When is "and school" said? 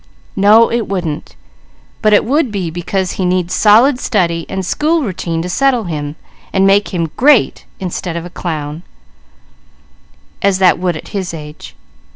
4.49-5.03